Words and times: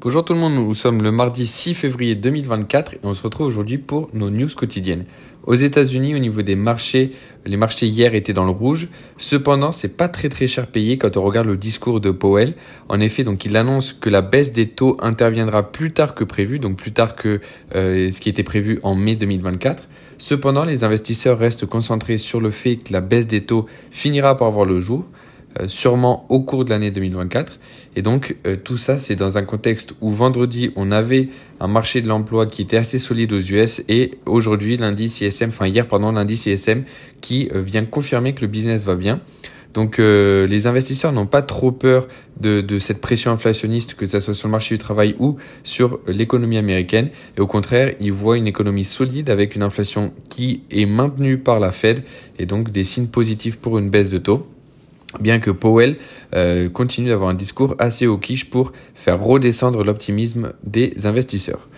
Bonjour 0.00 0.24
tout 0.24 0.32
le 0.32 0.38
monde, 0.38 0.54
nous 0.54 0.74
sommes 0.74 1.02
le 1.02 1.10
mardi 1.10 1.44
6 1.44 1.74
février 1.74 2.14
2024 2.14 2.94
et 2.94 2.98
on 3.02 3.14
se 3.14 3.22
retrouve 3.24 3.48
aujourd'hui 3.48 3.78
pour 3.78 4.08
nos 4.12 4.30
news 4.30 4.48
quotidiennes. 4.54 5.06
Aux 5.44 5.56
États-Unis, 5.56 6.14
au 6.14 6.20
niveau 6.20 6.42
des 6.42 6.54
marchés, 6.54 7.10
les 7.44 7.56
marchés 7.56 7.88
hier 7.88 8.14
étaient 8.14 8.32
dans 8.32 8.44
le 8.44 8.52
rouge. 8.52 8.86
Cependant, 9.16 9.72
c'est 9.72 9.96
pas 9.96 10.06
très 10.06 10.28
très 10.28 10.46
cher 10.46 10.68
payé 10.68 10.98
quand 10.98 11.16
on 11.16 11.22
regarde 11.22 11.48
le 11.48 11.56
discours 11.56 12.00
de 12.00 12.12
Powell. 12.12 12.54
En 12.88 13.00
effet, 13.00 13.24
donc 13.24 13.44
il 13.44 13.56
annonce 13.56 13.92
que 13.92 14.08
la 14.08 14.22
baisse 14.22 14.52
des 14.52 14.68
taux 14.68 14.96
interviendra 15.00 15.72
plus 15.72 15.92
tard 15.92 16.14
que 16.14 16.22
prévu, 16.22 16.60
donc 16.60 16.76
plus 16.76 16.92
tard 16.92 17.16
que 17.16 17.40
euh, 17.74 18.12
ce 18.12 18.20
qui 18.20 18.28
était 18.28 18.44
prévu 18.44 18.78
en 18.84 18.94
mai 18.94 19.16
2024. 19.16 19.88
Cependant, 20.18 20.64
les 20.64 20.84
investisseurs 20.84 21.40
restent 21.40 21.66
concentrés 21.66 22.18
sur 22.18 22.40
le 22.40 22.52
fait 22.52 22.76
que 22.76 22.92
la 22.92 23.00
baisse 23.00 23.26
des 23.26 23.40
taux 23.40 23.66
finira 23.90 24.36
par 24.36 24.52
voir 24.52 24.64
le 24.64 24.78
jour. 24.78 25.06
Euh, 25.60 25.68
sûrement 25.68 26.26
au 26.28 26.40
cours 26.40 26.64
de 26.64 26.70
l'année 26.70 26.90
2024. 26.90 27.58
Et 27.96 28.02
donc 28.02 28.36
euh, 28.46 28.56
tout 28.56 28.76
ça, 28.76 28.98
c'est 28.98 29.16
dans 29.16 29.38
un 29.38 29.42
contexte 29.42 29.94
où 30.00 30.10
vendredi, 30.10 30.70
on 30.76 30.92
avait 30.92 31.28
un 31.60 31.68
marché 31.68 32.00
de 32.00 32.08
l'emploi 32.08 32.46
qui 32.46 32.62
était 32.62 32.76
assez 32.76 32.98
solide 32.98 33.32
aux 33.32 33.40
US 33.40 33.82
et 33.88 34.12
aujourd'hui, 34.26 34.76
l'indice 34.76 35.20
ISM, 35.20 35.48
enfin 35.48 35.66
hier, 35.66 35.86
pardon, 35.86 36.12
l'indice 36.12 36.46
ISM 36.46 36.84
qui 37.20 37.48
euh, 37.52 37.60
vient 37.62 37.84
confirmer 37.84 38.34
que 38.34 38.42
le 38.42 38.46
business 38.46 38.84
va 38.84 38.94
bien. 38.94 39.20
Donc 39.74 39.98
les 39.98 40.66
investisseurs 40.66 41.12
n'ont 41.12 41.26
pas 41.26 41.42
trop 41.42 41.70
peur 41.70 42.08
de, 42.40 42.62
de, 42.62 42.78
cette 42.78 43.00
pression 43.02 43.30
inflationniste, 43.30 43.94
que 43.94 44.06
ce 44.06 44.18
soit 44.18 44.34
sur 44.34 44.48
le 44.48 44.52
marché 44.52 44.74
du 44.74 44.78
travail 44.78 45.14
ou 45.18 45.36
sur 45.62 46.00
l'économie 46.08 46.56
américaine. 46.56 47.10
Et 47.36 47.40
au 47.40 47.46
contraire, 47.46 47.94
ils 48.00 48.10
voient 48.10 48.38
une 48.38 48.48
économie 48.48 48.84
solide 48.84 49.28
avec 49.28 49.54
une 49.54 49.62
inflation 49.62 50.14
qui 50.30 50.62
est 50.70 50.86
maintenue 50.86 51.38
par 51.38 51.60
la 51.60 51.70
Fed 51.70 52.02
et 52.38 52.46
donc 52.46 52.72
des 52.72 52.82
signes 52.82 53.08
positifs 53.08 53.56
pour 53.56 53.78
une 53.78 53.90
baisse 53.90 54.10
de 54.10 54.18
taux 54.18 54.48
bien 55.20 55.38
que 55.40 55.50
Powell 55.50 55.96
euh, 56.34 56.68
continue 56.68 57.08
d'avoir 57.08 57.30
un 57.30 57.34
discours 57.34 57.74
assez 57.78 58.06
hawkish 58.06 58.50
pour 58.50 58.72
faire 58.94 59.20
redescendre 59.20 59.84
l'optimisme 59.84 60.52
des 60.64 61.06
investisseurs. 61.06 61.68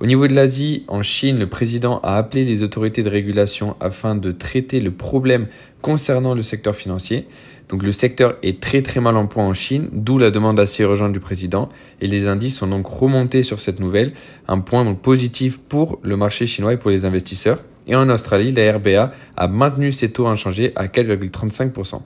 Au 0.00 0.06
niveau 0.06 0.26
de 0.26 0.34
l'Asie, 0.34 0.84
en 0.88 1.02
Chine, 1.02 1.38
le 1.38 1.46
président 1.46 2.00
a 2.02 2.16
appelé 2.16 2.46
les 2.46 2.62
autorités 2.62 3.02
de 3.02 3.10
régulation 3.10 3.76
afin 3.80 4.14
de 4.14 4.32
traiter 4.32 4.80
le 4.80 4.90
problème 4.90 5.46
concernant 5.82 6.34
le 6.34 6.42
secteur 6.42 6.74
financier. 6.74 7.26
Donc 7.68 7.82
le 7.82 7.92
secteur 7.92 8.36
est 8.42 8.60
très 8.60 8.80
très 8.80 9.00
mal 9.00 9.16
en 9.16 9.26
point 9.26 9.46
en 9.46 9.52
Chine, 9.52 9.90
d'où 9.92 10.16
la 10.16 10.30
demande 10.30 10.58
assez 10.58 10.82
urgente 10.82 11.12
du 11.12 11.20
président, 11.20 11.68
et 12.00 12.06
les 12.06 12.26
indices 12.26 12.56
sont 12.56 12.66
donc 12.66 12.86
remontés 12.86 13.42
sur 13.42 13.60
cette 13.60 13.78
nouvelle, 13.78 14.12
un 14.48 14.60
point 14.60 14.84
donc 14.86 15.02
positif 15.02 15.58
pour 15.58 16.00
le 16.02 16.16
marché 16.16 16.46
chinois 16.46 16.72
et 16.72 16.76
pour 16.78 16.90
les 16.90 17.04
investisseurs. 17.04 17.62
Et 17.86 17.94
en 17.94 18.08
Australie, 18.08 18.52
la 18.52 18.72
RBA 18.72 19.12
a 19.36 19.48
maintenu 19.48 19.92
ses 19.92 20.10
taux 20.10 20.26
inchangés 20.26 20.72
à 20.76 20.86
4,35%. 20.86 22.00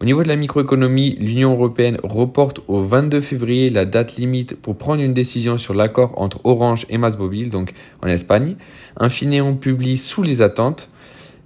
Au 0.00 0.06
niveau 0.06 0.22
de 0.22 0.28
la 0.28 0.36
microéconomie, 0.36 1.14
l'Union 1.20 1.52
européenne 1.52 1.98
reporte 2.02 2.62
au 2.68 2.82
22 2.82 3.20
février 3.20 3.68
la 3.68 3.84
date 3.84 4.16
limite 4.16 4.56
pour 4.56 4.78
prendre 4.78 5.02
une 5.02 5.12
décision 5.12 5.58
sur 5.58 5.74
l'accord 5.74 6.14
entre 6.16 6.40
Orange 6.44 6.86
et 6.88 6.96
Mobile, 6.96 7.50
donc 7.50 7.74
en 8.00 8.06
Espagne. 8.06 8.56
Infineon 8.96 9.56
publie 9.56 9.98
sous 9.98 10.22
les 10.22 10.40
attentes. 10.40 10.90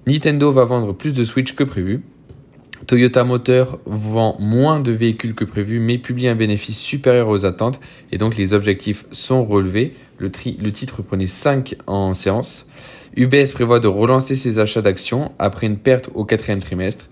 Nintendo 0.06 0.52
va 0.52 0.64
vendre 0.64 0.92
plus 0.92 1.12
de 1.12 1.24
Switch 1.24 1.56
que 1.56 1.64
prévu. 1.64 2.04
Toyota 2.86 3.24
Motor 3.24 3.80
vend 3.86 4.36
moins 4.38 4.78
de 4.78 4.92
véhicules 4.92 5.34
que 5.34 5.44
prévu, 5.44 5.80
mais 5.80 5.98
publie 5.98 6.28
un 6.28 6.36
bénéfice 6.36 6.78
supérieur 6.78 7.28
aux 7.28 7.44
attentes, 7.44 7.80
et 8.12 8.18
donc 8.18 8.36
les 8.36 8.52
objectifs 8.52 9.04
sont 9.10 9.44
relevés. 9.44 9.94
Le, 10.18 10.30
le 10.62 10.70
titre 10.70 11.02
prenait 11.02 11.26
5 11.26 11.74
en 11.88 12.14
séance. 12.14 12.68
UBS 13.16 13.50
prévoit 13.52 13.80
de 13.80 13.88
relancer 13.88 14.36
ses 14.36 14.60
achats 14.60 14.82
d'actions 14.82 15.32
après 15.40 15.66
une 15.66 15.76
perte 15.76 16.10
au 16.14 16.24
quatrième 16.24 16.60
trimestre. 16.60 17.08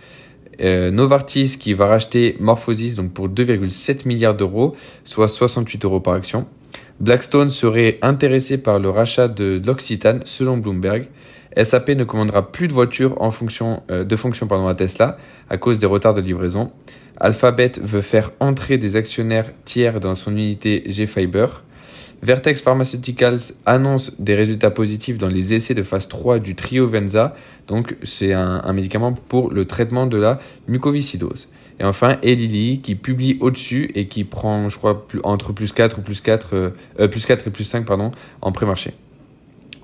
Euh, 0.61 0.91
Novartis 0.91 1.57
qui 1.59 1.73
va 1.75 1.87
racheter 1.87 2.37
Morphosis 2.39 2.95
donc 2.95 3.13
pour 3.13 3.29
2,7 3.29 4.07
milliards 4.07 4.35
d'euros, 4.35 4.77
soit 5.05 5.29
68 5.29 5.85
euros 5.85 6.01
par 6.01 6.15
action. 6.15 6.47
Blackstone 7.01 7.49
serait 7.49 7.99
intéressé 8.03 8.59
par 8.59 8.79
le 8.79 8.89
rachat 8.89 9.29
de 9.29 9.61
l'Occitane 9.65 10.23
selon 10.25 10.57
Bloomberg. 10.57 11.09
SAP 11.61 11.91
ne 11.91 12.05
commandera 12.05 12.51
plus 12.51 12.69
de 12.69 12.73
voitures 12.73 13.21
en 13.21 13.31
fonction, 13.31 13.83
euh, 13.91 14.05
de 14.05 14.17
fonction 14.17 14.47
pardon, 14.47 14.69
à 14.69 14.75
Tesla 14.75 15.19
à 15.51 15.59
cause 15.59 15.79
des 15.79 15.87
retards 15.87 16.15
de 16.15 16.21
livraison. 16.21 16.71
Alphabet 17.19 17.73
veut 17.81 18.01
faire 18.01 18.31
entrer 18.41 18.79
des 18.79 18.97
actionnaires 18.97 19.51
tiers 19.65 20.01
dans 20.01 20.15
son 20.15 20.33
unité 20.33 20.83
G-Fiber. 20.87 21.63
Vertex 22.23 22.63
Pharmaceuticals 22.63 23.53
annonce 23.67 24.13
des 24.21 24.37
résultats 24.37 24.71
positifs 24.71 25.19
dans 25.19 25.27
les 25.27 25.55
essais 25.55 25.75
de 25.75 25.83
phase 25.83 26.07
3 26.07 26.39
du 26.39 26.55
Triovenza. 26.55 27.35
Donc, 27.67 27.97
c'est 28.05 28.33
un, 28.33 28.73
médicament 28.73 29.13
pour 29.13 29.51
le 29.51 29.65
traitement 29.65 30.07
de 30.07 30.19
la 30.19 30.39
mucoviscidose. 30.69 31.49
Et 31.81 31.85
enfin, 31.85 32.19
Eli 32.23 32.81
qui 32.81 32.95
publie 32.95 33.39
au-dessus 33.41 33.91
et 33.97 34.07
qui 34.07 34.23
prend, 34.23 34.69
je 34.69 34.79
crois, 34.79 35.05
entre 35.25 35.53
plus 35.53 35.73
4 35.73 35.99
ou 35.99 36.03
plus 36.03 36.21
4, 36.21 36.51
euh, 36.53 36.71
euh, 37.01 37.09
plus 37.09 37.27
4 37.27 37.49
et 37.49 37.51
plus 37.51 37.65
5, 37.65 37.85
pardon, 37.85 38.13
en 38.41 38.53
pré-marché. 38.53 38.95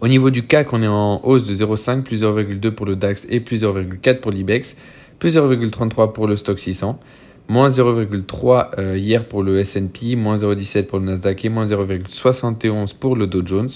Au 0.01 0.07
niveau 0.07 0.31
du 0.31 0.47
CAC, 0.47 0.73
on 0.73 0.81
est 0.81 0.87
en 0.87 1.21
hausse 1.25 1.45
de 1.45 1.55
0,5, 1.55 2.03
plus 2.03 2.23
0,2 2.23 2.71
pour 2.71 2.87
le 2.87 2.95
DAX 2.95 3.27
et 3.31 3.41
plus 3.41 3.65
0,4 3.65 4.21
pour 4.21 4.31
l'IBEX, 4.31 4.77
plus 5.19 5.37
0,33 5.37 6.13
pour 6.13 6.29
le 6.29 6.37
stock 6.37 6.61
600 6.61 7.01
moins 7.49 7.71
0,3 7.71 8.69
euh, 8.79 8.99
hier 8.99 9.25
pour 9.25 9.43
le 9.43 9.59
S&P, 9.59 10.17
moins 10.17 10.37
0,17 10.37 10.85
pour 10.85 10.99
le 10.99 11.07
Nasdaq 11.07 11.47
et 11.47 11.49
moins 11.49 11.65
0,71 11.65 12.95
pour 12.95 13.17
le 13.17 13.27
Dow 13.27 13.43
Jones. 13.45 13.71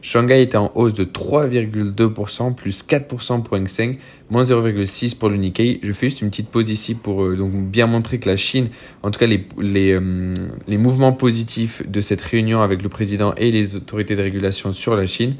Shanghai 0.00 0.42
était 0.42 0.56
en 0.56 0.72
hausse 0.74 0.94
de 0.94 1.04
3,2%, 1.04 2.54
plus 2.54 2.82
4% 2.82 3.42
pour 3.42 3.56
Hang 3.56 3.68
Seng, 3.68 3.96
moins 4.30 4.44
0,6 4.44 5.18
pour 5.18 5.28
le 5.28 5.36
Nikkei. 5.36 5.78
Je 5.82 5.92
fais 5.92 6.08
juste 6.08 6.22
une 6.22 6.30
petite 6.30 6.48
pause 6.48 6.70
ici 6.70 6.94
pour 6.94 7.22
euh, 7.22 7.36
donc 7.36 7.52
bien 7.52 7.86
montrer 7.86 8.18
que 8.18 8.30
la 8.30 8.38
Chine, 8.38 8.68
en 9.02 9.10
tout 9.10 9.20
cas 9.20 9.26
les, 9.26 9.46
les, 9.60 9.92
euh, 9.92 10.34
les 10.66 10.78
mouvements 10.78 11.12
positifs 11.12 11.86
de 11.86 12.00
cette 12.00 12.22
réunion 12.22 12.62
avec 12.62 12.82
le 12.82 12.88
président 12.88 13.34
et 13.34 13.50
les 13.52 13.76
autorités 13.76 14.16
de 14.16 14.22
régulation 14.22 14.72
sur 14.72 14.96
la 14.96 15.06
Chine, 15.06 15.34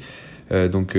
donc, 0.71 0.97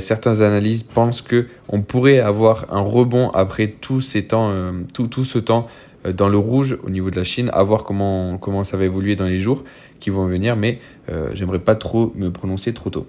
certains 0.00 0.40
analyses 0.40 0.82
pensent 0.82 1.22
que 1.22 1.46
on 1.68 1.82
pourrait 1.82 2.18
avoir 2.18 2.66
un 2.74 2.80
rebond 2.80 3.30
après 3.30 3.68
tout, 3.68 4.00
ces 4.00 4.24
temps, 4.24 4.52
tout, 4.92 5.06
tout 5.06 5.24
ce 5.24 5.38
temps 5.38 5.68
dans 6.04 6.28
le 6.28 6.38
rouge 6.38 6.78
au 6.82 6.90
niveau 6.90 7.10
de 7.10 7.16
la 7.16 7.24
Chine, 7.24 7.50
à 7.52 7.62
voir 7.62 7.84
comment, 7.84 8.38
comment 8.38 8.64
ça 8.64 8.76
va 8.76 8.84
évoluer 8.84 9.16
dans 9.16 9.26
les 9.26 9.38
jours 9.38 9.64
qui 10.00 10.10
vont 10.10 10.26
venir, 10.26 10.56
mais 10.56 10.78
euh, 11.08 11.30
j'aimerais 11.34 11.58
pas 11.58 11.74
trop 11.74 12.12
me 12.14 12.30
prononcer 12.30 12.72
trop 12.72 12.90
tôt. 12.90 13.06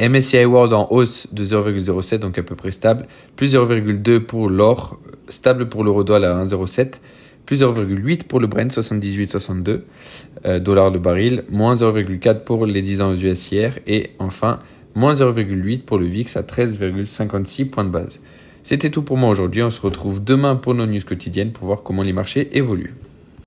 MSCI 0.00 0.44
World 0.44 0.72
en 0.72 0.88
hausse 0.90 1.28
de 1.32 1.44
0,07, 1.44 2.18
donc 2.18 2.38
à 2.38 2.42
peu 2.42 2.54
près 2.54 2.70
stable, 2.70 3.06
plus 3.36 3.54
0,2 3.54 4.20
pour 4.20 4.48
l'or, 4.48 4.98
stable 5.28 5.68
pour 5.68 5.84
l'eurodoll 5.84 6.24
à 6.24 6.44
1,07, 6.44 7.00
plus 7.46 7.62
0,8 7.62 8.24
pour 8.24 8.40
le 8.40 8.46
Brent 8.46 8.68
78,62 8.68 9.80
euh, 10.44 10.58
dollars 10.60 10.90
le 10.90 10.98
baril, 10.98 11.44
moins 11.50 11.74
0,4 11.74 12.44
pour 12.44 12.66
les 12.66 12.82
10 12.82 13.00
ans 13.00 13.14
US 13.14 13.50
hier, 13.50 13.78
et 13.86 14.10
enfin 14.18 14.60
moins 14.94 15.14
0,8 15.14 15.80
pour 15.80 15.98
le 15.98 16.06
VIX 16.06 16.36
à 16.36 16.42
13,56 16.42 17.70
points 17.70 17.84
de 17.84 17.90
base. 17.90 18.20
C'était 18.64 18.90
tout 18.90 19.02
pour 19.02 19.16
moi 19.16 19.30
aujourd'hui. 19.30 19.62
On 19.62 19.70
se 19.70 19.80
retrouve 19.80 20.22
demain 20.22 20.56
pour 20.56 20.74
nos 20.74 20.86
news 20.86 21.00
quotidiennes 21.06 21.52
pour 21.52 21.66
voir 21.66 21.82
comment 21.82 22.02
les 22.02 22.12
marchés 22.12 22.56
évoluent. 22.56 22.94